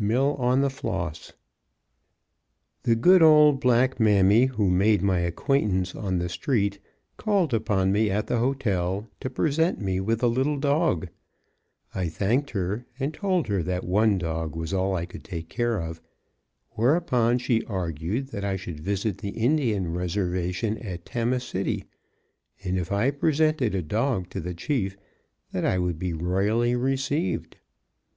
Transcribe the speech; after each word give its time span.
Mill 0.00 0.34
on 0.40 0.62
the 0.62 0.68
Floss. 0.68 1.32
The 2.82 2.96
good 2.96 3.22
old 3.22 3.60
black 3.60 4.00
mammy, 4.00 4.46
who 4.46 4.68
made 4.68 5.00
my 5.00 5.20
acquaintance 5.20 5.94
on 5.94 6.18
the 6.18 6.28
street, 6.28 6.80
called 7.16 7.54
upon 7.54 7.92
me 7.92 8.10
at 8.10 8.26
the 8.26 8.38
hotel 8.38 9.08
to 9.20 9.30
present 9.30 9.80
me 9.80 10.00
with 10.00 10.24
a 10.24 10.26
little 10.26 10.58
dog. 10.58 11.06
I 11.94 12.08
thanked 12.08 12.50
her, 12.50 12.84
and 12.98 13.14
told 13.14 13.46
her 13.46 13.62
that 13.62 13.84
one 13.86 14.18
dog 14.18 14.56
was 14.56 14.74
all 14.74 14.96
I 14.96 15.06
could 15.06 15.22
take 15.22 15.48
care 15.48 15.80
of; 15.80 16.02
whereupon 16.70 17.38
she 17.38 17.62
argued 17.66 18.30
that 18.30 18.44
I 18.44 18.56
should 18.56 18.80
visit 18.80 19.18
the 19.18 19.28
Indian 19.38 19.92
Reservation 19.94 20.78
at 20.78 21.06
Tama 21.06 21.38
City, 21.38 21.84
and 22.64 22.76
if 22.76 22.90
I 22.90 23.12
presented 23.12 23.72
a 23.76 23.82
dog 23.82 24.30
to 24.30 24.40
the 24.40 24.52
Chief 24.54 24.96
that 25.52 25.64
I 25.64 25.78
would 25.78 26.00
be 26.00 26.12
royally 26.12 26.74
received. 26.74 27.58